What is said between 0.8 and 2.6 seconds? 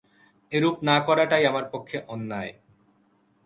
না করাটাই আমার পক্ষে অন্যায়।